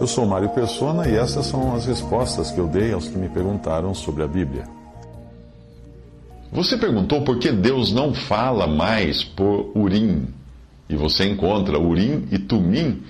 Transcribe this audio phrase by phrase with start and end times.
[0.00, 3.28] Eu sou Mário Persona e essas são as respostas que eu dei aos que me
[3.28, 4.64] perguntaram sobre a Bíblia.
[6.50, 10.26] Você perguntou por que Deus não fala mais por Urim,
[10.88, 13.02] e você encontra Urim e Tumim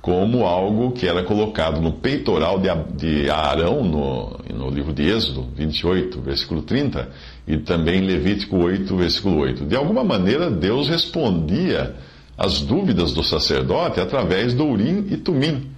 [0.00, 2.60] como algo que era colocado no peitoral
[2.96, 7.10] de Arão, no, no livro de Êxodo 28, versículo 30,
[7.46, 9.64] e também Levítico 8, versículo 8.
[9.64, 11.96] De alguma maneira, Deus respondia
[12.36, 15.70] às dúvidas do sacerdote através do Urim e Tumim.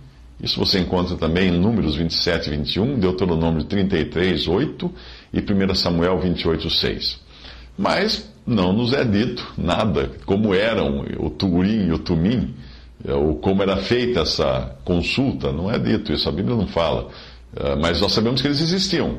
[0.42, 4.92] Isso você encontra também em Números 27 e 21, Deuteronômio 33, 8
[5.32, 7.20] e 1 Samuel 28, 6.
[7.76, 12.54] Mas não nos é dito nada como eram o Turim e o Tumim,
[13.04, 17.08] é, ou como era feita essa consulta, não é dito isso, a Bíblia não fala.
[17.54, 19.18] É, mas nós sabemos que eles existiam.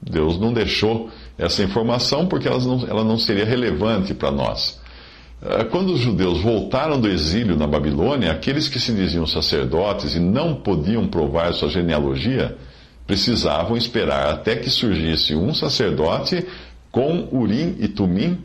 [0.00, 4.77] Deus não deixou essa informação porque ela não, ela não seria relevante para nós.
[5.40, 10.18] É, quando os judeus voltaram do exílio na Babilônia, aqueles que se diziam sacerdotes e
[10.18, 12.56] não podiam provar sua genealogia,
[13.06, 16.44] precisavam esperar até que surgisse um sacerdote
[16.90, 18.38] com Urim e Tumim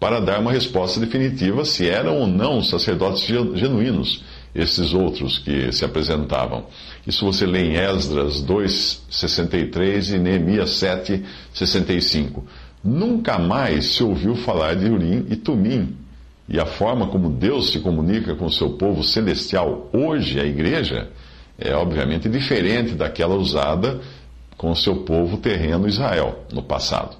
[0.00, 5.84] para dar uma resposta definitiva se eram ou não sacerdotes genuínos, esses outros que se
[5.84, 6.66] apresentavam.
[7.06, 12.44] Isso você lê em Esdras 2:63 e Neemias 7:65.
[12.82, 16.07] Nunca mais se ouviu falar de Urim e Tumim.
[16.48, 21.10] E a forma como Deus se comunica com o seu povo celestial hoje, a igreja,
[21.58, 24.00] é obviamente diferente daquela usada
[24.56, 27.16] com o seu povo terreno Israel no passado.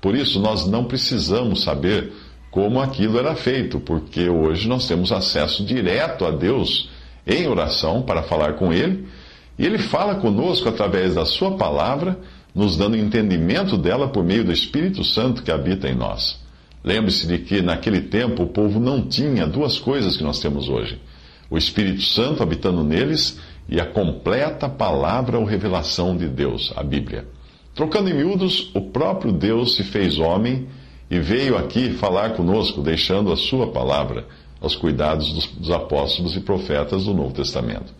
[0.00, 2.12] Por isso, nós não precisamos saber
[2.50, 6.90] como aquilo era feito, porque hoje nós temos acesso direto a Deus
[7.26, 9.06] em oração para falar com Ele,
[9.58, 12.18] e Ele fala conosco através da Sua palavra,
[12.52, 16.41] nos dando entendimento dela por meio do Espírito Santo que habita em nós.
[16.84, 21.00] Lembre-se de que naquele tempo o povo não tinha duas coisas que nós temos hoje:
[21.48, 23.38] o Espírito Santo habitando neles
[23.68, 27.26] e a completa palavra ou revelação de Deus, a Bíblia.
[27.74, 30.66] Trocando em miúdos, o próprio Deus se fez homem
[31.10, 34.26] e veio aqui falar conosco, deixando a sua palavra
[34.60, 37.92] aos cuidados dos, dos, apóstolos e profetas do Novo Testamento.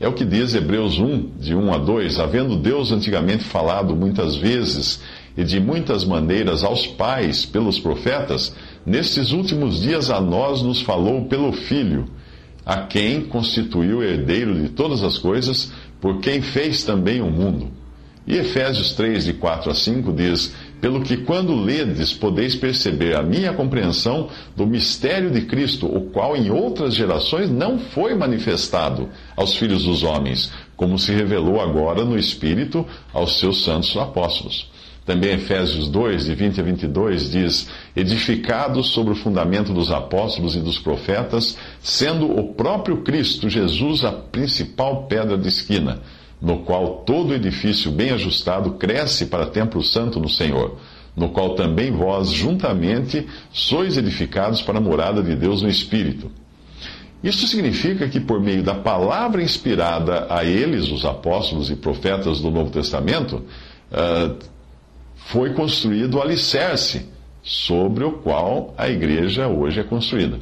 [0.00, 4.36] É o que diz Hebreus 1, de 1 a 2: Havendo Deus antigamente falado muitas
[4.36, 5.00] vezes
[5.38, 8.54] e de muitas maneiras aos pais pelos profetas,
[8.84, 12.10] nestes últimos dias a nós nos falou pelo Filho,
[12.66, 17.78] a quem constituiu herdeiro de todas as coisas, por quem fez também o mundo
[18.28, 23.22] e Efésios 3, de 4 a 5, diz: Pelo que quando ledes, podeis perceber a
[23.22, 29.56] minha compreensão do mistério de Cristo, o qual em outras gerações não foi manifestado aos
[29.56, 34.70] filhos dos homens, como se revelou agora no Espírito aos seus santos apóstolos.
[35.08, 40.60] Também Efésios 2, de 20 a 22, diz: Edificados sobre o fundamento dos apóstolos e
[40.60, 46.02] dos profetas, sendo o próprio Cristo Jesus a principal pedra de esquina
[46.40, 50.76] no qual todo edifício bem ajustado cresce para templo santo no Senhor,
[51.16, 56.30] no qual também vós, juntamente, sois edificados para a morada de Deus no Espírito.
[57.24, 62.50] Isso significa que, por meio da palavra inspirada a eles, os apóstolos e profetas do
[62.50, 63.42] Novo Testamento,
[63.90, 64.57] uh,
[65.26, 67.06] foi construído o alicerce
[67.42, 70.38] sobre o qual a igreja hoje é construída.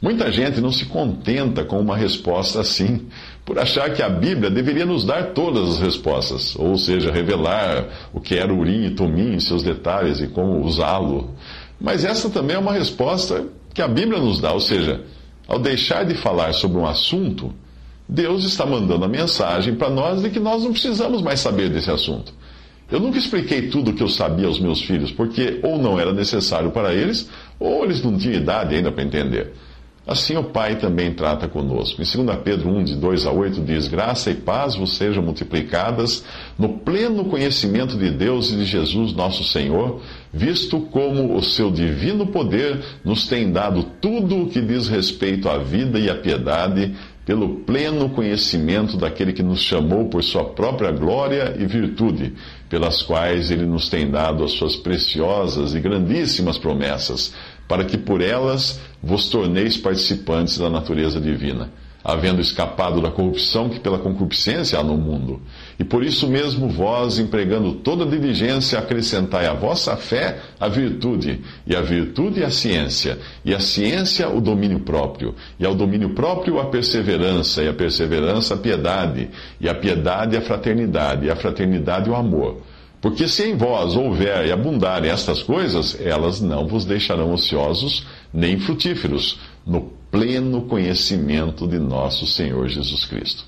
[0.00, 3.06] Muita gente não se contenta com uma resposta assim,
[3.44, 8.20] por achar que a Bíblia deveria nos dar todas as respostas, ou seja, revelar o
[8.20, 11.34] que era Urim e Tumim, seus detalhes e como usá-lo.
[11.80, 15.02] Mas essa também é uma resposta que a Bíblia nos dá, ou seja,
[15.48, 17.54] ao deixar de falar sobre um assunto,
[18.08, 21.90] Deus está mandando a mensagem para nós de que nós não precisamos mais saber desse
[21.90, 22.32] assunto.
[22.90, 26.12] Eu nunca expliquei tudo o que eu sabia aos meus filhos, porque ou não era
[26.12, 27.28] necessário para eles,
[27.58, 29.52] ou eles não tinham idade ainda para entender.
[30.06, 32.00] Assim o Pai também trata conosco.
[32.00, 36.24] Em 2 Pedro 1, de 2 a 8, diz: Graça e paz vos sejam multiplicadas
[36.56, 40.00] no pleno conhecimento de Deus e de Jesus nosso Senhor,
[40.32, 45.58] visto como o seu divino poder nos tem dado tudo o que diz respeito à
[45.58, 46.94] vida e à piedade,
[47.26, 52.32] pelo pleno conhecimento daquele que nos chamou por sua própria glória e virtude,
[52.68, 57.34] pelas quais ele nos tem dado as suas preciosas e grandíssimas promessas
[57.66, 61.68] para que por elas vos torneis participantes da natureza divina
[62.08, 65.42] havendo escapado da corrupção que pela concupiscência há no mundo.
[65.76, 71.74] E por isso mesmo vós, empregando toda diligência, acrescentai à vossa fé a virtude, e
[71.74, 76.66] a virtude a ciência, e a ciência o domínio próprio, e ao domínio próprio a
[76.66, 79.28] perseverança, e a perseverança a piedade,
[79.60, 82.62] e a piedade a fraternidade, e a fraternidade o amor.
[83.00, 88.60] Porque se em vós houver e abundarem estas coisas, elas não vos deixarão ociosos nem
[88.60, 93.44] frutíferos no pleno conhecimento de nosso Senhor Jesus Cristo.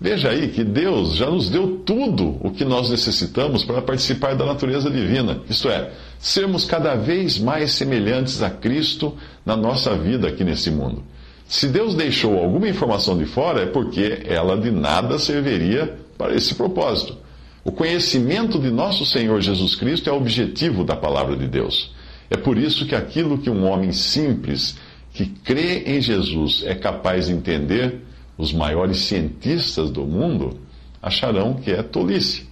[0.00, 4.46] Veja aí que Deus já nos deu tudo o que nós necessitamos para participar da
[4.46, 10.42] natureza divina, isto é, sermos cada vez mais semelhantes a Cristo na nossa vida aqui
[10.42, 11.04] nesse mundo.
[11.46, 16.54] Se Deus deixou alguma informação de fora, é porque ela de nada serviria para esse
[16.54, 17.18] propósito.
[17.62, 21.92] O conhecimento de nosso Senhor Jesus Cristo é o objetivo da palavra de Deus.
[22.30, 24.74] É por isso que aquilo que um homem simples
[25.12, 28.00] que crê em Jesus é capaz de entender,
[28.36, 30.58] os maiores cientistas do mundo
[31.02, 32.50] acharão que é tolice.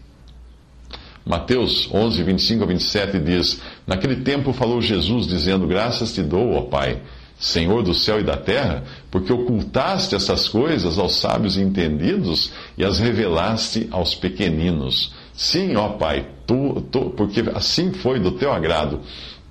[1.25, 6.63] Mateus 11, 25 a 27 diz: Naquele tempo falou Jesus, dizendo: Graças te dou, ó
[6.63, 7.01] Pai,
[7.39, 12.85] Senhor do céu e da terra, porque ocultaste essas coisas aos sábios e entendidos e
[12.85, 15.13] as revelaste aos pequeninos.
[15.33, 19.01] Sim, ó Pai, tu, tu, porque assim foi do teu agrado.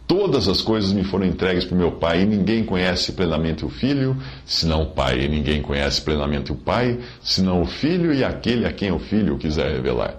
[0.09, 4.17] Todas as coisas me foram entregues por meu Pai, e ninguém conhece plenamente o Filho,
[4.43, 8.73] senão o Pai, e ninguém conhece plenamente o Pai, senão o Filho e aquele a
[8.73, 10.15] quem o Filho quiser revelar.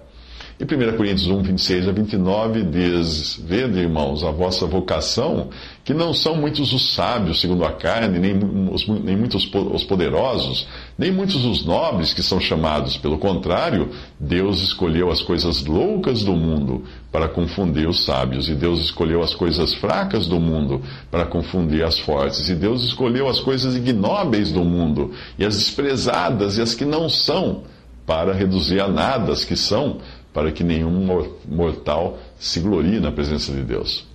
[0.60, 5.48] E 1 Coríntios 1, 26 a 29 diz: Vede, irmãos, a vossa vocação,
[5.82, 8.38] que não são muitos os sábios segundo a carne, nem,
[8.70, 10.68] os, nem muitos os poderosos,
[10.98, 12.98] nem muitos os nobres que são chamados.
[12.98, 13.88] Pelo contrário,
[14.20, 19.34] Deus escolheu as coisas loucas do mundo para confundir os sábios, e Deus escolheu as
[19.34, 24.62] coisas fracas do mundo para confundir as fortes, e Deus escolheu as coisas ignóbeis do
[24.62, 27.62] mundo, e as desprezadas e as que não são,
[28.06, 29.98] para reduzir a nada as que são
[30.32, 34.08] para que nenhum mortal se glorie na presença de Deus.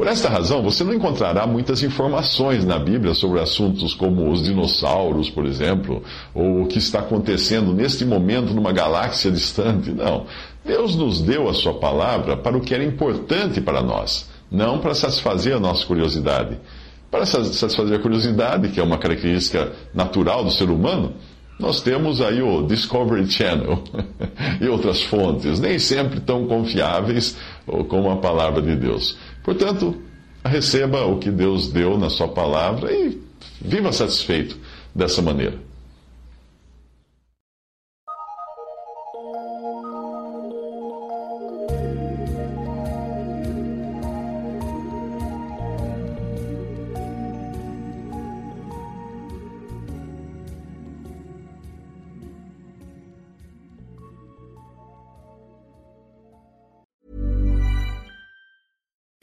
[0.00, 5.28] Por esta razão, você não encontrará muitas informações na Bíblia sobre assuntos como os dinossauros,
[5.28, 6.02] por exemplo,
[6.34, 9.90] ou o que está acontecendo neste momento numa galáxia distante.
[9.90, 10.24] Não.
[10.64, 14.94] Deus nos deu a Sua palavra para o que era importante para nós, não para
[14.94, 16.56] satisfazer a nossa curiosidade.
[17.10, 21.12] Para satisfazer a curiosidade, que é uma característica natural do ser humano,
[21.60, 23.84] nós temos aí o Discovery Channel
[24.60, 27.36] e outras fontes, nem sempre tão confiáveis
[27.88, 29.16] como a palavra de Deus.
[29.44, 29.94] Portanto,
[30.44, 33.20] receba o que Deus deu na sua palavra e
[33.60, 34.58] viva satisfeito
[34.94, 35.69] dessa maneira.